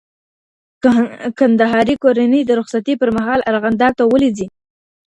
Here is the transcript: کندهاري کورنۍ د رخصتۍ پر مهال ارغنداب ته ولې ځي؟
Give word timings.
کندهاري 1.39 1.95
کورنۍ 2.03 2.41
د 2.45 2.51
رخصتۍ 2.59 2.93
پر 3.01 3.09
مهال 3.17 3.39
ارغنداب 3.51 3.91
ته 3.99 4.03
ولې 4.11 4.29
ځي؟ 4.37 4.47